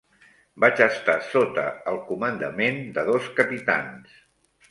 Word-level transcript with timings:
Vaig 0.63 0.79
estar 0.85 1.17
sota 1.33 1.65
el 1.91 2.01
comandament 2.09 2.81
de 2.97 3.03
dos 3.13 3.27
capitans. 3.41 4.19